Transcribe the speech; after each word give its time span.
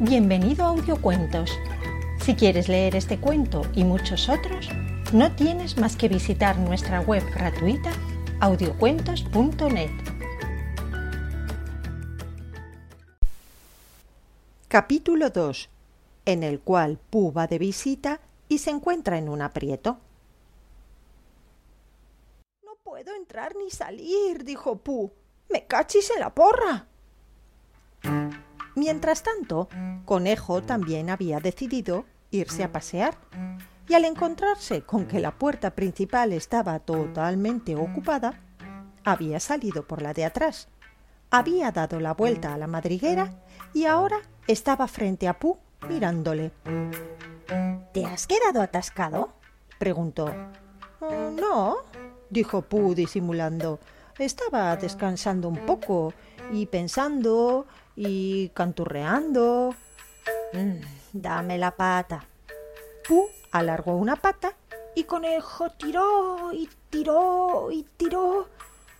Bienvenido 0.00 0.64
a 0.64 0.68
Audiocuentos. 0.68 1.50
Si 2.22 2.34
quieres 2.34 2.68
leer 2.68 2.96
este 2.96 3.20
cuento 3.20 3.62
y 3.74 3.84
muchos 3.84 4.28
otros, 4.28 4.68
no 5.12 5.36
tienes 5.36 5.76
más 5.76 5.96
que 5.96 6.08
visitar 6.08 6.58
nuestra 6.58 7.00
web 7.00 7.22
gratuita 7.32 7.92
audiocuentos.net. 8.40 9.90
Capítulo 14.66 15.30
2, 15.30 15.68
en 16.24 16.42
el 16.42 16.60
cual 16.60 16.98
Pooh 17.10 17.32
va 17.32 17.46
de 17.46 17.58
visita 17.58 18.20
y 18.48 18.58
se 18.58 18.70
encuentra 18.70 19.18
en 19.18 19.28
un 19.28 19.42
aprieto. 19.42 19.98
No 22.64 22.76
puedo 22.82 23.14
entrar 23.14 23.54
ni 23.56 23.70
salir, 23.70 24.42
dijo 24.44 24.76
Pooh. 24.76 25.12
Me 25.50 25.66
cachis 25.66 26.10
en 26.10 26.20
la 26.20 26.34
porra. 26.34 26.88
Mientras 28.74 29.22
tanto, 29.22 29.68
Conejo 30.04 30.62
también 30.62 31.10
había 31.10 31.40
decidido 31.40 32.04
irse 32.30 32.64
a 32.64 32.72
pasear 32.72 33.16
y 33.88 33.94
al 33.94 34.04
encontrarse 34.04 34.82
con 34.82 35.06
que 35.06 35.20
la 35.20 35.32
puerta 35.32 35.72
principal 35.72 36.32
estaba 36.32 36.78
totalmente 36.78 37.76
ocupada, 37.76 38.40
había 39.04 39.40
salido 39.40 39.86
por 39.86 40.00
la 40.00 40.14
de 40.14 40.24
atrás, 40.24 40.68
había 41.30 41.72
dado 41.72 42.00
la 42.00 42.14
vuelta 42.14 42.54
a 42.54 42.58
la 42.58 42.66
madriguera 42.66 43.34
y 43.74 43.86
ahora 43.86 44.18
estaba 44.46 44.86
frente 44.86 45.28
a 45.28 45.38
Pooh 45.38 45.58
mirándole. 45.88 46.52
¿Te 47.92 48.06
has 48.06 48.26
quedado 48.26 48.62
atascado? 48.62 49.32
preguntó. 49.78 50.32
"Oh, 51.00 51.30
no, 51.30 51.76
dijo 52.30 52.62
Pooh 52.62 52.94
disimulando. 52.94 53.80
Estaba 54.18 54.76
descansando 54.76 55.48
un 55.48 55.66
poco 55.66 56.14
y 56.52 56.66
pensando 56.66 57.66
y 57.96 58.48
canturreando. 58.50 59.74
Mm, 60.52 60.80
dame 61.12 61.58
la 61.58 61.72
pata. 61.72 62.24
Pooh 63.08 63.28
alargó 63.50 63.96
una 63.96 64.16
pata 64.16 64.54
Y 64.94 65.04
Conejo 65.04 65.70
tiró 65.70 66.52
y 66.52 66.68
tiró 66.90 67.70
y 67.72 67.84
tiró. 67.96 68.48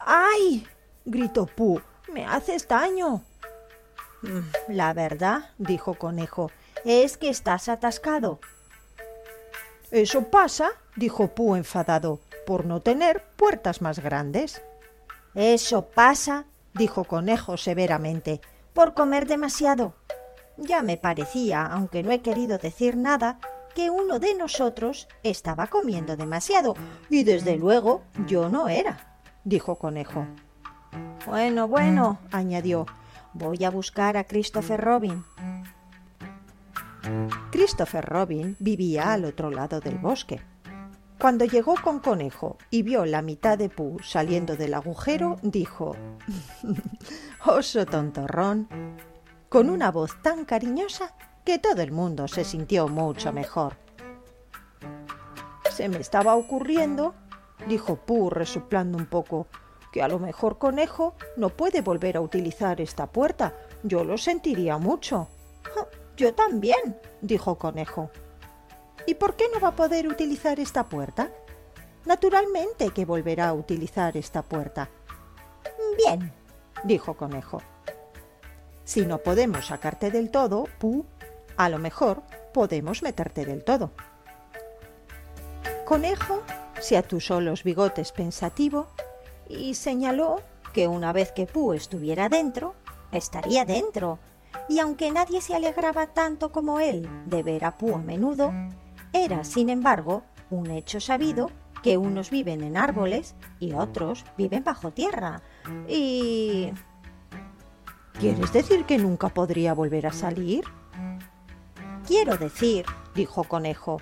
¡Ay! 0.00 0.66
gritó 1.04 1.46
Pooh. 1.46 1.80
Me 2.12 2.26
haces 2.26 2.66
daño. 2.66 3.22
"Mm, 4.22 4.40
La 4.68 4.92
verdad, 4.92 5.50
dijo 5.58 5.94
Conejo, 5.94 6.50
es 6.84 7.16
que 7.16 7.28
estás 7.28 7.68
atascado. 7.68 8.40
Eso 9.92 10.24
pasa, 10.30 10.70
dijo 10.96 11.28
Pooh 11.28 11.54
enfadado, 11.56 12.18
por 12.46 12.64
no 12.66 12.80
tener 12.80 13.22
puertas 13.36 13.80
más 13.80 14.00
grandes. 14.00 14.62
Eso 15.34 15.86
pasa, 15.86 16.44
dijo 16.74 17.04
Conejo 17.04 17.56
severamente, 17.56 18.40
por 18.76 18.92
comer 18.92 19.26
demasiado. 19.26 19.94
Ya 20.58 20.82
me 20.82 20.98
parecía, 20.98 21.64
aunque 21.64 22.02
no 22.02 22.10
he 22.10 22.20
querido 22.20 22.58
decir 22.58 22.94
nada, 22.94 23.38
que 23.74 23.88
uno 23.88 24.18
de 24.18 24.34
nosotros 24.34 25.08
estaba 25.22 25.68
comiendo 25.68 26.14
demasiado, 26.14 26.74
y 27.08 27.24
desde 27.24 27.56
luego 27.56 28.02
yo 28.26 28.50
no 28.50 28.68
era, 28.68 29.18
dijo 29.44 29.76
Conejo. 29.76 30.26
Bueno, 31.24 31.68
bueno, 31.68 32.18
añadió, 32.30 32.84
voy 33.32 33.64
a 33.64 33.70
buscar 33.70 34.18
a 34.18 34.24
Christopher 34.24 34.78
Robin. 34.78 35.24
Christopher 37.50 38.04
Robin 38.04 38.56
vivía 38.58 39.14
al 39.14 39.24
otro 39.24 39.50
lado 39.50 39.80
del 39.80 39.96
bosque. 39.96 40.42
Cuando 41.18 41.46
llegó 41.46 41.74
con 41.82 42.00
Conejo 42.00 42.58
y 42.70 42.82
vio 42.82 43.06
la 43.06 43.22
mitad 43.22 43.56
de 43.56 43.70
Pooh 43.70 44.00
saliendo 44.02 44.54
del 44.54 44.74
agujero, 44.74 45.36
dijo 45.42 45.96
Oso 47.46 47.86
tontorrón, 47.86 48.68
con 49.48 49.70
una 49.70 49.90
voz 49.90 50.20
tan 50.20 50.44
cariñosa 50.44 51.14
que 51.44 51.58
todo 51.58 51.80
el 51.80 51.90
mundo 51.90 52.28
se 52.28 52.44
sintió 52.44 52.88
mucho 52.88 53.32
mejor. 53.32 53.76
Se 55.70 55.88
me 55.88 55.98
estaba 55.98 56.36
ocurriendo, 56.36 57.14
dijo 57.66 57.96
Pooh 57.96 58.28
resoplando 58.28 58.98
un 58.98 59.06
poco, 59.06 59.46
que 59.92 60.02
a 60.02 60.08
lo 60.08 60.18
mejor 60.18 60.58
Conejo 60.58 61.14
no 61.38 61.48
puede 61.48 61.80
volver 61.80 62.18
a 62.18 62.20
utilizar 62.20 62.82
esta 62.82 63.06
puerta. 63.06 63.54
Yo 63.82 64.04
lo 64.04 64.18
sentiría 64.18 64.76
mucho. 64.76 65.28
Yo 66.16 66.34
también, 66.34 66.98
dijo 67.22 67.56
Conejo. 67.56 68.10
¿Y 69.06 69.14
por 69.14 69.36
qué 69.36 69.44
no 69.52 69.60
va 69.60 69.68
a 69.68 69.76
poder 69.76 70.08
utilizar 70.08 70.58
esta 70.60 70.84
puerta? 70.84 71.30
Naturalmente 72.04 72.90
que 72.90 73.04
volverá 73.04 73.48
a 73.48 73.54
utilizar 73.54 74.16
esta 74.16 74.42
puerta. 74.42 74.88
Bien, 75.96 76.32
dijo 76.84 77.14
Conejo. 77.14 77.62
Si 78.84 79.04
no 79.04 79.18
podemos 79.18 79.66
sacarte 79.66 80.10
del 80.10 80.30
todo, 80.30 80.68
Pooh, 80.78 81.04
a 81.56 81.68
lo 81.68 81.78
mejor 81.78 82.22
podemos 82.52 83.02
meterte 83.02 83.44
del 83.44 83.64
todo. 83.64 83.90
Conejo 85.84 86.42
se 86.80 86.96
atusó 86.96 87.40
los 87.40 87.64
bigotes 87.64 88.12
pensativo 88.12 88.88
y 89.48 89.74
señaló 89.74 90.40
que 90.72 90.88
una 90.88 91.12
vez 91.12 91.32
que 91.32 91.46
Pooh 91.46 91.72
estuviera 91.72 92.28
dentro, 92.28 92.74
estaría 93.12 93.64
dentro, 93.64 94.18
y 94.68 94.78
aunque 94.78 95.10
nadie 95.10 95.40
se 95.40 95.54
alegraba 95.54 96.08
tanto 96.08 96.52
como 96.52 96.80
él 96.80 97.08
de 97.26 97.42
ver 97.42 97.64
a 97.64 97.76
Pooh 97.76 97.94
a 97.96 97.98
menudo, 97.98 98.52
era, 99.16 99.44
sin 99.44 99.68
embargo, 99.68 100.22
un 100.50 100.70
hecho 100.70 101.00
sabido 101.00 101.50
que 101.82 101.98
unos 101.98 102.30
viven 102.30 102.62
en 102.62 102.76
árboles 102.76 103.34
y 103.60 103.72
otros 103.72 104.24
viven 104.36 104.64
bajo 104.64 104.90
tierra. 104.90 105.42
Y... 105.88 106.72
¿Quieres 108.18 108.52
decir 108.52 108.84
que 108.86 108.98
nunca 108.98 109.28
podría 109.28 109.74
volver 109.74 110.06
a 110.06 110.12
salir? 110.12 110.64
Quiero 112.06 112.36
decir, 112.38 112.86
dijo 113.14 113.44
Conejo, 113.44 114.00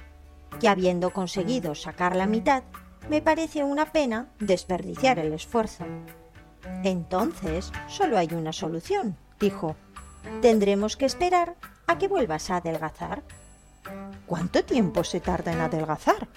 que 0.60 0.68
habiendo 0.68 1.10
conseguido 1.10 1.74
sacar 1.74 2.14
la 2.14 2.26
mitad, 2.26 2.62
me 3.08 3.20
parece 3.20 3.64
una 3.64 3.92
pena 3.92 4.28
desperdiciar 4.38 5.18
el 5.18 5.32
esfuerzo. 5.32 5.84
Entonces, 6.84 7.72
solo 7.88 8.18
hay 8.18 8.28
una 8.32 8.52
solución, 8.52 9.16
dijo. 9.40 9.76
Tendremos 10.40 10.96
que 10.96 11.04
esperar 11.04 11.56
a 11.86 11.98
que 11.98 12.08
vuelvas 12.08 12.50
a 12.50 12.56
adelgazar. 12.56 13.22
¿Cuánto 14.26 14.64
tiempo 14.64 15.04
se 15.04 15.20
tarda 15.20 15.52
en 15.52 15.60
adelgazar? 15.60 16.28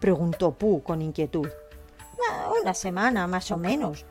preguntó 0.00 0.52
Pooh 0.52 0.82
con 0.82 1.02
inquietud. 1.02 1.48
Ah, 2.30 2.50
Una 2.60 2.74
semana 2.74 3.26
más 3.26 3.50
o 3.50 3.56
menos. 3.56 4.04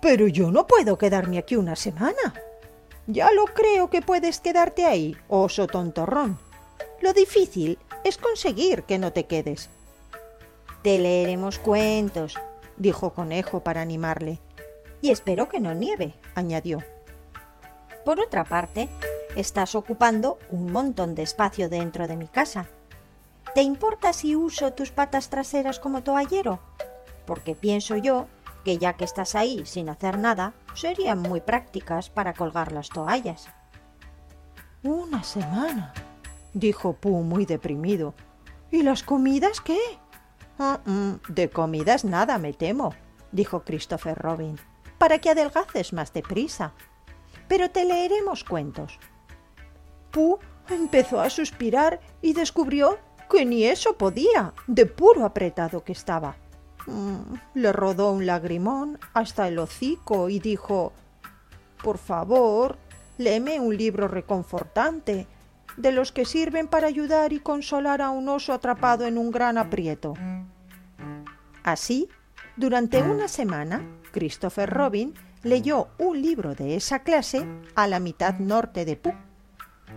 Pero 0.00 0.26
yo 0.28 0.50
no 0.50 0.66
puedo 0.66 0.98
quedarme 0.98 1.38
aquí 1.38 1.56
una 1.56 1.76
semana. 1.76 2.34
Ya 3.06 3.30
lo 3.32 3.44
creo 3.46 3.90
que 3.90 4.02
puedes 4.02 4.40
quedarte 4.40 4.84
ahí, 4.86 5.16
oso 5.28 5.66
tontorrón. 5.66 6.38
Lo 7.00 7.12
difícil 7.12 7.78
es 8.02 8.18
conseguir 8.18 8.82
que 8.84 8.98
no 8.98 9.12
te 9.12 9.26
quedes. 9.26 9.70
Te 10.82 10.98
leeremos 10.98 11.58
cuentos, 11.58 12.34
dijo 12.76 13.12
Conejo 13.14 13.60
para 13.60 13.80
animarle. 13.82 14.40
y 15.00 15.10
espero 15.10 15.48
que 15.50 15.60
no 15.60 15.74
nieve, 15.74 16.14
añadió. 16.34 16.78
Por 18.06 18.20
otra 18.20 18.44
parte, 18.44 18.88
estás 19.36 19.74
ocupando 19.74 20.38
un 20.50 20.72
montón 20.72 21.14
de 21.14 21.22
espacio 21.22 21.68
dentro 21.68 22.06
de 22.06 22.16
mi 22.16 22.28
casa. 22.28 22.66
¿Te 23.54 23.62
importa 23.62 24.12
si 24.12 24.34
uso 24.34 24.72
tus 24.72 24.90
patas 24.90 25.30
traseras 25.30 25.78
como 25.78 26.02
toallero? 26.02 26.60
Porque 27.26 27.54
pienso 27.54 27.96
yo 27.96 28.26
que 28.64 28.78
ya 28.78 28.94
que 28.94 29.04
estás 29.04 29.34
ahí 29.34 29.66
sin 29.66 29.88
hacer 29.88 30.18
nada, 30.18 30.54
serían 30.74 31.20
muy 31.20 31.40
prácticas 31.40 32.10
para 32.10 32.32
colgar 32.32 32.72
las 32.72 32.88
toallas. 32.88 33.48
Una 34.82 35.22
semana, 35.22 35.92
dijo 36.52 36.94
Pooh 36.94 37.22
muy 37.22 37.46
deprimido. 37.46 38.14
¿Y 38.70 38.82
las 38.82 39.02
comidas 39.02 39.60
qué? 39.60 39.78
De 41.28 41.50
comidas 41.50 42.04
nada, 42.04 42.38
me 42.38 42.52
temo, 42.52 42.94
dijo 43.32 43.64
Christopher 43.64 44.16
Robin, 44.16 44.58
para 44.98 45.18
que 45.18 45.30
adelgaces 45.30 45.92
más 45.92 46.12
deprisa. 46.12 46.72
Pero 47.48 47.70
te 47.70 47.84
leeremos 47.84 48.44
cuentos. 48.44 48.98
Pooh 50.14 50.38
empezó 50.70 51.20
a 51.20 51.28
suspirar 51.28 52.00
y 52.22 52.32
descubrió 52.32 52.98
que 53.28 53.44
ni 53.44 53.64
eso 53.64 53.98
podía, 53.98 54.54
de 54.68 54.86
puro 54.86 55.24
apretado 55.24 55.82
que 55.82 55.92
estaba. 55.92 56.36
Mm, 56.86 57.34
le 57.54 57.72
rodó 57.72 58.12
un 58.12 58.24
lagrimón 58.24 58.98
hasta 59.12 59.48
el 59.48 59.58
hocico 59.58 60.28
y 60.28 60.38
dijo 60.38 60.92
Por 61.82 61.98
favor, 61.98 62.78
léeme 63.18 63.58
un 63.58 63.76
libro 63.76 64.06
reconfortante, 64.06 65.26
de 65.76 65.90
los 65.90 66.12
que 66.12 66.24
sirven 66.24 66.68
para 66.68 66.86
ayudar 66.86 67.32
y 67.32 67.40
consolar 67.40 68.00
a 68.00 68.10
un 68.10 68.28
oso 68.28 68.52
atrapado 68.52 69.06
en 69.06 69.18
un 69.18 69.32
gran 69.32 69.58
aprieto. 69.58 70.14
Así, 71.64 72.08
durante 72.56 73.02
una 73.02 73.26
semana, 73.26 73.82
Christopher 74.12 74.70
Robin 74.70 75.14
leyó 75.42 75.88
un 75.98 76.22
libro 76.22 76.54
de 76.54 76.76
esa 76.76 77.00
clase 77.00 77.44
a 77.74 77.88
la 77.88 77.98
mitad 77.98 78.38
norte 78.38 78.84
de 78.84 78.94
Pooh 78.94 79.14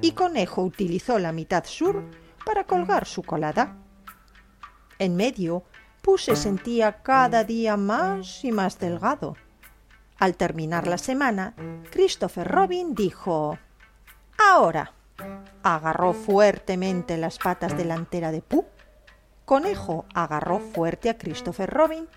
y 0.02 0.12
Conejo 0.12 0.64
utilizó 0.64 1.20
la 1.20 1.32
mitad 1.32 1.66
sur 1.66 2.04
para 2.46 2.66
colgar 2.66 3.06
su 3.06 3.24
colada. 3.24 3.78
En 5.00 5.16
medio, 5.16 5.64
Pooh 6.02 6.18
se 6.18 6.36
sentía 6.36 7.02
cada 7.04 7.44
día 7.44 7.78
más 7.78 8.44
y 8.44 8.52
más 8.52 8.80
delgado. 8.80 9.36
Al 10.20 10.36
terminar 10.36 10.88
la 10.88 10.98
semana, 10.98 11.56
Christopher 11.92 12.48
Robin 12.48 12.96
dijo 12.96 13.58
Ahora. 14.38 14.94
Agarró 15.64 16.14
fuertemente 16.14 17.18
las 17.18 17.40
patas 17.40 17.76
delanteras 17.76 18.32
de 18.32 18.42
Pooh. 18.42 18.66
Conejo 19.46 20.06
agarró 20.14 20.60
fuerte 20.60 21.10
a 21.10 21.18
Christopher 21.18 21.70
Robin 21.70 22.08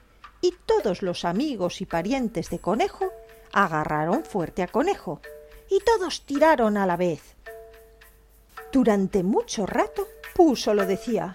y 0.41 0.55
todos 0.67 1.03
los 1.03 1.25
amigos 1.25 1.81
y 1.81 1.87
parientes 1.87 2.51
de 2.51 2.59
Conejo 2.59 3.07
agarraron 3.53 4.25
fuerte 4.25 4.63
a 4.63 4.69
Conejo 4.69 5.21
y 5.71 5.81
todos 5.81 6.27
tiraron 6.27 6.77
a 6.77 6.87
la 6.87 6.97
vez. 6.97 7.37
Durante 8.73 9.23
mucho 9.23 9.67
rato, 9.67 10.07
Pooh 10.35 10.55
solo 10.55 10.87
decía 10.87 11.35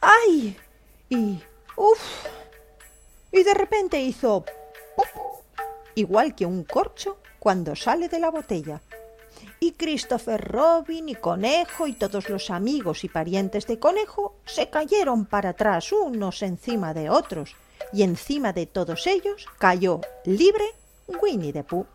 ¡Ay! 0.00 0.56
y 1.08 1.40
¡Uf! 1.76 2.26
Y 3.30 3.42
de 3.44 3.54
repente 3.54 4.00
hizo 4.00 4.44
¡pop! 4.96 5.06
igual 5.94 6.34
que 6.34 6.46
un 6.46 6.64
corcho 6.64 7.18
cuando 7.38 7.76
sale 7.76 8.08
de 8.08 8.18
la 8.18 8.30
botella. 8.30 8.82
Y 9.60 9.72
Christopher 9.72 10.40
Robin 10.40 11.08
y 11.08 11.14
Conejo 11.14 11.86
y 11.86 11.92
todos 11.94 12.28
los 12.28 12.50
amigos 12.50 13.04
y 13.04 13.08
parientes 13.08 13.66
de 13.66 13.78
Conejo 13.78 14.36
se 14.44 14.68
cayeron 14.68 15.26
para 15.26 15.50
atrás 15.50 15.92
unos 15.92 16.42
encima 16.42 16.94
de 16.94 17.10
otros, 17.10 17.56
y 17.92 18.02
encima 18.02 18.52
de 18.52 18.66
todos 18.66 19.06
ellos 19.06 19.46
cayó 19.58 20.00
libre 20.24 20.64
Winnie 21.06 21.52
the 21.52 21.64
Pooh, 21.64 21.86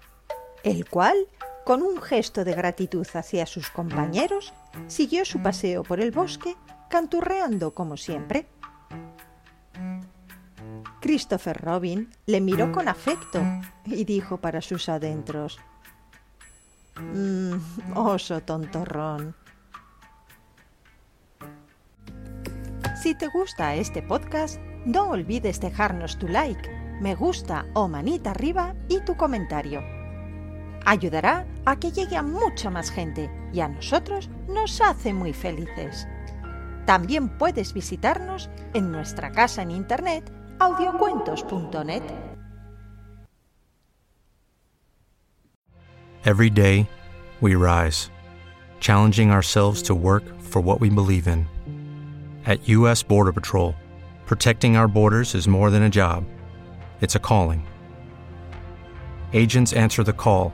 el 0.64 0.90
cual, 0.90 1.28
con 1.68 1.84
un 1.84 2.02
gesto 2.02 2.46
de 2.46 2.54
gratitud 2.54 3.06
hacia 3.14 3.46
sus 3.46 3.70
compañeros, 3.70 4.54
siguió 4.88 5.26
su 5.26 5.42
paseo 5.42 5.84
por 5.84 6.00
el 6.00 6.12
bosque, 6.12 6.56
canturreando 6.90 7.74
como 7.74 7.98
siempre. 7.98 8.48
Christopher 11.02 11.60
Robin 11.62 12.10
le 12.26 12.40
miró 12.40 12.72
con 12.72 12.88
afecto 12.88 13.42
y 13.84 14.06
dijo 14.06 14.38
para 14.38 14.62
sus 14.62 14.88
adentros 14.88 15.60
mm, 17.02 17.56
Oso 17.96 18.40
tontorrón. 18.40 19.36
Si 22.96 23.14
te 23.14 23.28
gusta 23.28 23.76
este 23.76 24.02
podcast, 24.02 24.58
no 24.86 25.10
olvides 25.10 25.60
dejarnos 25.60 26.18
tu 26.18 26.30
like, 26.30 26.70
me 27.02 27.14
gusta 27.14 27.66
o 27.74 27.90
manita 27.90 28.32
arriba 28.32 28.74
y 28.88 29.02
tu 29.02 29.18
comentario. 29.18 29.84
Ayudará 30.86 31.46
a 31.68 31.76
que 31.76 31.92
llegue 31.92 32.16
a 32.16 32.24
mucha 32.24 32.70
más 32.70 32.90
gente 32.90 33.30
y 33.52 33.60
a 33.60 33.68
nosotros 33.68 34.30
nos 34.48 34.80
hace 34.80 35.14
muy 35.14 35.34
felices. 35.34 36.08
También 36.86 37.28
puedes 37.28 37.74
visitarnos 37.74 38.50
en 38.74 38.90
nuestra 38.90 39.32
casa 39.34 39.64
en 39.64 39.72
internet 39.72 40.32
audiocuentos.net. 40.60 42.04
Every 46.24 46.50
day, 46.50 46.88
we 47.42 47.56
rise, 47.56 48.12
challenging 48.80 49.30
ourselves 49.30 49.84
to 49.84 49.94
work 49.94 50.24
for 50.40 50.62
what 50.62 50.80
we 50.80 50.90
believe 50.90 51.28
in. 51.28 51.46
At 52.46 52.66
U.S. 52.70 53.04
Border 53.04 53.34
Patrol, 53.34 53.76
protecting 54.26 54.78
our 54.78 54.88
borders 54.88 55.36
is 55.36 55.50
more 55.50 55.70
than 55.70 55.84
a 55.84 55.90
job, 55.90 56.24
it's 57.02 57.16
a 57.16 57.20
calling. 57.20 57.68
Agents 59.34 59.74
answer 59.74 60.04
the 60.06 60.14
call, 60.14 60.54